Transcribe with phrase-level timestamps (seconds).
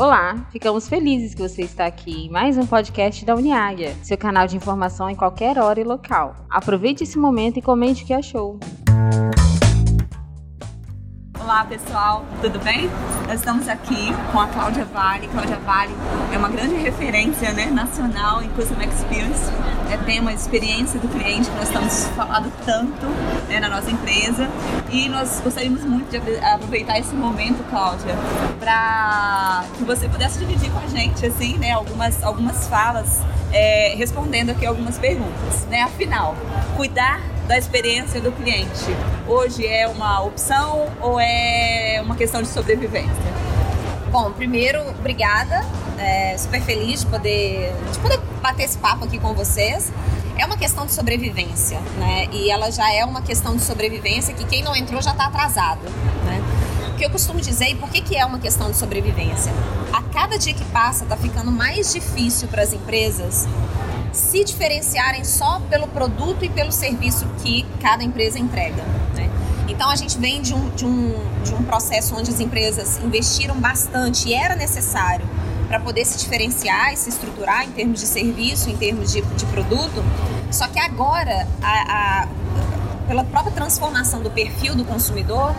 [0.00, 4.46] Olá, ficamos felizes que você está aqui em mais um podcast da Uniáguia, seu canal
[4.46, 6.36] de informação em qualquer hora e local.
[6.48, 8.58] Aproveite esse momento e comente o que achou.
[11.42, 12.90] Olá pessoal, tudo bem?
[13.26, 15.26] Nós estamos aqui com a Cláudia Vale.
[15.28, 15.94] Cláudia Vale
[16.30, 19.50] é uma grande referência né, nacional em Customer Experience.
[19.90, 23.06] É, tem uma experiência do cliente que nós estamos falando tanto
[23.48, 24.50] né, na nossa empresa.
[24.90, 28.14] E nós gostaríamos muito de aproveitar esse momento, Cláudia,
[28.58, 34.50] para que você pudesse dividir com a gente assim, né, algumas, algumas falas, é, respondendo
[34.50, 35.64] aqui algumas perguntas.
[35.70, 35.80] Né?
[35.82, 36.36] Afinal,
[36.76, 37.18] cuidar
[37.50, 38.86] da experiência do cliente
[39.26, 43.10] hoje é uma opção ou é uma questão de sobrevivência?
[44.12, 45.66] Bom, primeiro, obrigada.
[45.98, 49.92] É, super feliz de poder, de poder bater esse papo aqui com vocês.
[50.38, 52.28] É uma questão de sobrevivência, né?
[52.30, 55.82] E ela já é uma questão de sobrevivência que quem não entrou já está atrasado,
[56.24, 56.40] né?
[56.88, 59.52] O que eu costumo dizer e por que, que é uma questão de sobrevivência?
[59.92, 63.48] A cada dia que passa, está ficando mais difícil para as empresas
[64.12, 68.82] se diferenciarem só pelo produto e pelo serviço que cada empresa entrega.
[69.14, 69.30] Né?
[69.68, 73.54] Então a gente vem de um, de, um, de um processo onde as empresas investiram
[73.58, 75.26] bastante e era necessário
[75.68, 79.46] para poder se diferenciar e se estruturar em termos de serviço, em termos de, de
[79.46, 80.04] produto.
[80.50, 82.28] Só que agora, a, a,
[83.06, 85.54] pela própria transformação do perfil do consumidor,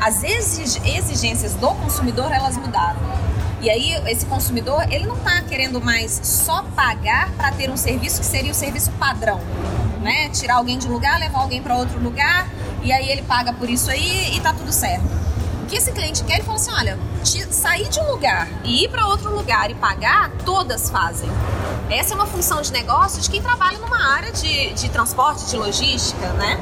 [0.00, 3.00] as exigências do consumidor elas mudaram.
[3.60, 8.20] E aí esse consumidor, ele não está querendo mais só pagar para ter um serviço
[8.20, 9.40] que seria o serviço padrão,
[10.00, 10.28] né?
[10.28, 12.48] Tirar alguém de um lugar, levar alguém para outro lugar
[12.82, 15.06] e aí ele paga por isso aí e tá tudo certo.
[15.62, 16.98] O que esse cliente quer, ele fala assim, olha,
[17.50, 21.28] sair de um lugar e ir para outro lugar e pagar, todas fazem.
[21.90, 25.56] Essa é uma função de negócio de quem trabalha numa área de, de transporte, de
[25.56, 26.58] logística, né?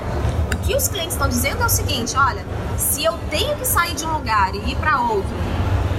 [0.55, 2.45] O que os clientes estão dizendo é o seguinte, olha,
[2.79, 5.37] se eu tenho que sair de um lugar e ir para outro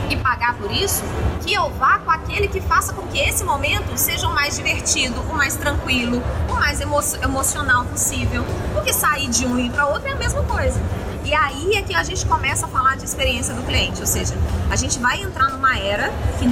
[0.10, 1.04] e pagar por isso,
[1.44, 5.22] que eu vá com aquele que faça com que esse momento seja o mais divertido,
[5.22, 8.46] o mais tranquilo, o mais emo emocional possível.
[8.74, 10.80] Porque sair de um e ir para outro é a mesma coisa.
[11.24, 14.34] E aí é que a gente começa a falar de experiência do cliente, ou seja,
[14.70, 16.10] a gente vai entrar numa era
[16.40, 16.46] que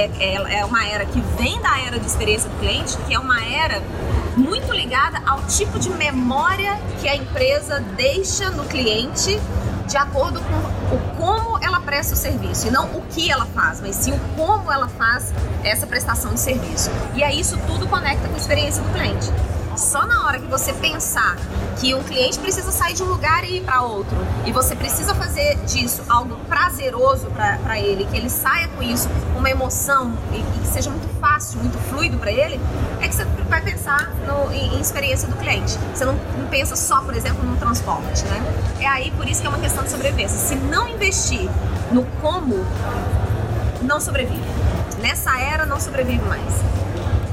[0.00, 3.18] é, é, é uma era que vem da era de experiência do cliente, que é
[3.18, 3.82] uma era
[4.34, 9.38] muito ligada ao tipo de memória que a empresa deixa no cliente
[9.86, 13.80] de acordo com o como ela presta o serviço, e não o que ela faz,
[13.80, 15.32] mas sim o como ela faz
[15.64, 16.90] essa prestação de serviço.
[17.14, 19.30] E aí isso tudo conecta com a experiência do cliente.
[19.76, 21.36] Só na hora que você pensar
[21.78, 24.16] que um cliente precisa sair de um lugar e ir para outro,
[24.46, 29.50] e você precisa fazer disso algo prazeroso para ele, que ele saia com isso, uma
[29.50, 32.58] emoção e, e que seja muito fácil, muito fluido para ele,
[33.02, 35.78] é que você vai pensar no, em, em, experiência do cliente.
[35.94, 38.42] Você não, não pensa só, por exemplo, no transporte, né?
[38.80, 40.38] É aí por isso que é uma questão de sobrevivência.
[40.38, 41.48] Se não investir
[41.92, 42.64] no como,
[43.82, 44.42] não sobrevive.
[45.00, 46.85] Nessa era, não sobrevive mais.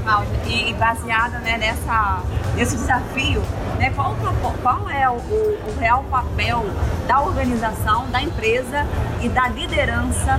[0.04, 2.22] Cláudia, e baseada né, nessa,
[2.54, 3.42] nesse desafio,
[3.78, 4.14] né, qual,
[4.62, 6.62] qual é o, o, o, real papel
[7.08, 8.86] da organização, da empresa
[9.22, 10.38] e da liderança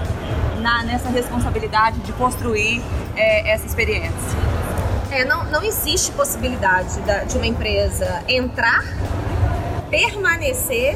[0.62, 2.80] na, nessa responsabilidade de construir
[3.16, 4.38] é, essa experiência?
[5.10, 8.84] É, não, não existe possibilidade da, de uma empresa entrar,
[9.90, 10.96] permanecer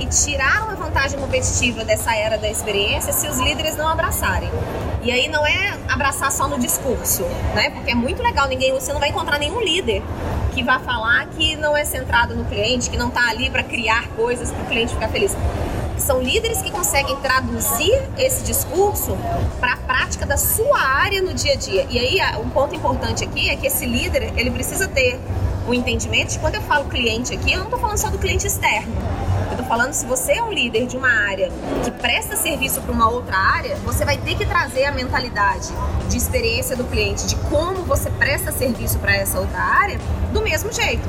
[0.00, 4.50] e tirar uma vantagem competitiva dessa era da experiência se os líderes não abraçarem.
[5.06, 7.22] E aí não é abraçar só no discurso,
[7.54, 7.70] né?
[7.70, 10.02] Porque é muito legal, ninguém, você não vai encontrar nenhum líder
[10.52, 14.08] que vá falar que não é centrado no cliente, que não está ali para criar
[14.16, 15.36] coisas para o cliente ficar feliz.
[15.96, 19.16] São líderes que conseguem traduzir esse discurso
[19.60, 21.86] para a prática da sua área no dia a dia.
[21.88, 25.20] E aí, um ponto importante aqui é que esse líder, ele precisa ter
[25.68, 28.44] o entendimento de quando eu falo cliente aqui, eu não estou falando só do cliente
[28.44, 28.92] externo
[29.66, 31.50] falando, se você é um líder de uma área
[31.84, 35.68] que presta serviço para uma outra área, você vai ter que trazer a mentalidade
[36.08, 39.98] de experiência do cliente, de como você presta serviço para essa outra área,
[40.32, 41.06] do mesmo jeito.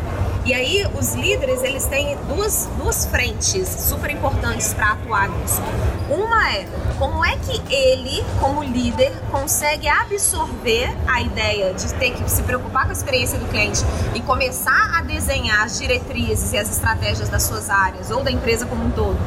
[0.48, 5.62] E aí os líderes eles têm duas, duas frentes super importantes para atuar nisso.
[6.10, 6.66] Uma é
[6.98, 12.86] como é que ele, como líder, consegue absorver a ideia de ter que se preocupar
[12.86, 13.82] com a experiência do cliente
[14.16, 18.66] e começar a desenhar as diretrizes e as estratégias das suas áreas ou da empresa
[18.66, 19.18] como um todo,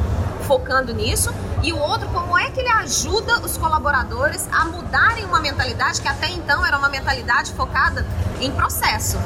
[0.47, 1.31] focando nisso.
[1.61, 6.07] E o outro, como é que ele ajuda os colaboradores a mudarem uma mentalidade que
[6.07, 8.03] até então era uma mentalidade focada
[8.41, 9.17] em processo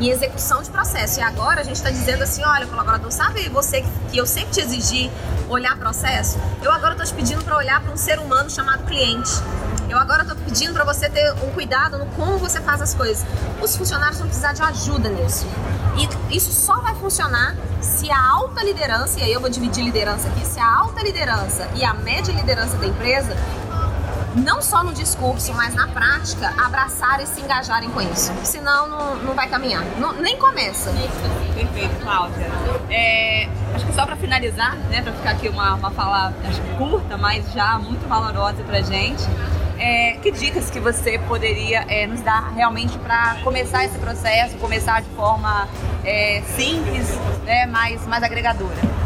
[0.00, 1.18] em execução de processo.
[1.20, 4.60] E agora a gente está dizendo assim, olha, colaborador, sabe você que eu sempre te
[4.60, 5.10] exigi
[5.48, 6.38] olhar processo?
[6.62, 9.30] Eu agora estou te pedindo para olhar para um ser humano chamado cliente.
[9.88, 13.24] Eu agora estou pedindo para você ter um cuidado no como você faz as coisas.
[13.60, 15.46] Os funcionários vão precisar de ajuda nisso.
[15.96, 20.28] E isso só vai funcionar se a alta liderança, e aí eu vou dividir liderança
[20.28, 23.34] aqui, se a alta liderança e a média liderança da empresa
[24.36, 28.32] não só no discurso, mas na prática, abraçarem e se engajarem com isso.
[28.44, 29.84] Senão não, não vai caminhar.
[29.98, 30.90] Não, nem começa.
[31.54, 32.46] Perfeito, Cláudia.
[32.90, 37.16] É, acho que só para finalizar, né, para ficar aqui uma, uma fala acho, curta,
[37.16, 39.22] mas já muito valorosa para gente.
[39.78, 45.00] É, que dicas que você poderia é, nos dar realmente para começar esse processo, começar
[45.02, 45.68] de forma
[46.04, 47.08] é, simples,
[47.44, 48.97] né, mais, mais agregadora?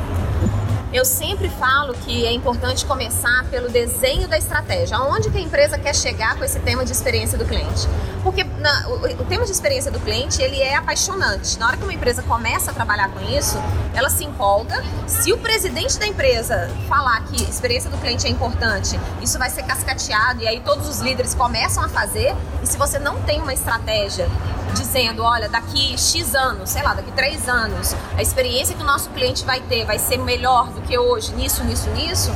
[0.93, 4.99] Eu sempre falo que é importante começar pelo desenho da estratégia.
[4.99, 7.89] Aonde que a empresa quer chegar com esse tema de experiência do cliente?
[8.23, 11.59] Porque na, o, o, tema de experiência do cliente, ele é apaixonante.
[11.59, 13.56] Na hora que uma empresa começa a trabalhar com isso,
[13.94, 14.85] ela se empolga.
[15.06, 19.62] Se o presidente da empresa falar que experiência do cliente é importante, isso vai ser
[19.62, 22.37] cascateado e aí todos os líderes começam a fazer.
[22.62, 24.29] E se você não tem uma estratégia
[24.72, 29.10] dizendo, olha, daqui X anos, sei lá, daqui três anos, a experiência que o nosso
[29.10, 32.30] cliente vai ter vai ser melhor do que hoje, nisso, nisso, nisso,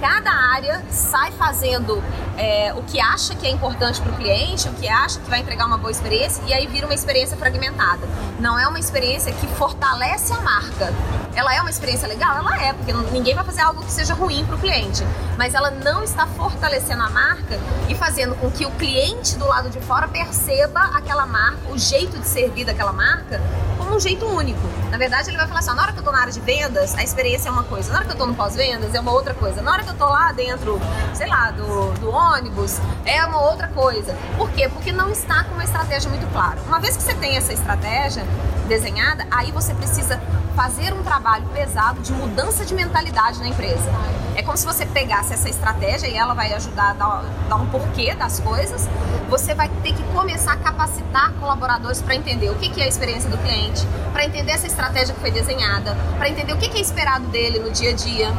[0.00, 2.02] cada área sai fazendo
[2.36, 5.40] é, o que acha que é importante para o cliente, o que acha que vai
[5.40, 8.06] entregar uma boa experiência, e aí vira uma experiência fragmentada.
[8.38, 10.92] Não é uma experiência que fortalece a marca.
[11.34, 12.36] Ela é uma experiência legal?
[12.38, 15.02] Ela é, porque ninguém vai fazer algo que seja ruim para o cliente.
[15.36, 17.58] Mas ela não está fortalecendo a marca
[18.16, 22.26] fazendo com que o cliente do lado de fora perceba aquela marca, o jeito de
[22.26, 23.42] servir daquela marca,
[23.76, 24.58] como um jeito único.
[24.90, 26.94] Na verdade, ele vai falar assim: na hora que eu estou na área de vendas,
[26.94, 27.92] a experiência é uma coisa.
[27.92, 29.60] Na hora que eu estou no pós-vendas, é uma outra coisa.
[29.60, 30.80] Na hora que eu estou lá dentro,
[31.12, 34.16] sei lá, do, do ônibus, é uma outra coisa.
[34.38, 34.66] Por quê?
[34.66, 36.58] Porque não está com uma estratégia muito clara.
[36.66, 38.24] Uma vez que você tem essa estratégia
[38.66, 40.18] desenhada, aí você precisa
[40.56, 43.92] fazer um trabalho pesado de mudança de mentalidade na empresa.
[44.34, 47.66] É como se você pegasse essa estratégia e ela vai ajudar a dar, dar um
[47.66, 48.88] porquê das coisas.
[49.28, 52.88] Você vai ter que começar a capacitar colaboradores para entender o que, que é a
[52.88, 56.78] experiência do cliente, para entender essa estratégia que foi desenhada, para entender o que, que
[56.78, 58.32] é esperado dele no dia a dia.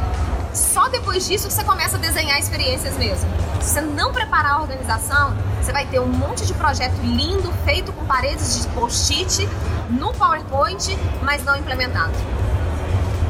[0.52, 3.30] Só depois disso você começa a desenhar experiências mesmo.
[3.60, 7.92] Se você não preparar a organização, você vai ter um monte de projeto lindo feito
[7.92, 9.48] com paredes de post-it
[9.88, 12.12] no PowerPoint, mas não implementado.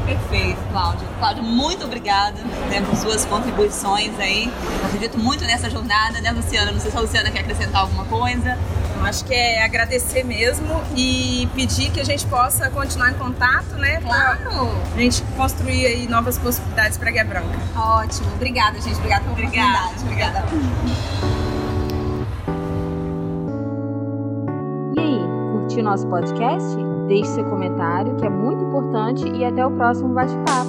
[0.05, 1.07] Perfeito, Cláudia.
[1.19, 4.51] Cláudia, muito obrigada né, por suas contribuições aí.
[4.79, 6.71] Eu acredito muito nessa jornada, né, Luciana?
[6.71, 8.57] Não sei se a Luciana quer acrescentar alguma coisa.
[8.97, 13.75] Eu acho que é agradecer mesmo e pedir que a gente possa continuar em contato,
[13.75, 14.01] né?
[14.01, 14.71] Claro!
[14.93, 17.57] A gente construir aí novas possibilidades para a Guia Branca.
[17.75, 18.27] Ótimo.
[18.33, 18.97] Obrigada, gente.
[18.97, 19.85] Obrigada pela Obrigada.
[19.85, 20.03] oportunidade.
[20.03, 21.39] Obrigada.
[21.45, 21.48] E
[25.69, 26.67] curtiu nosso podcast?
[27.07, 30.68] Deixe seu comentário, que é muito importante, e até o próximo bate-papo.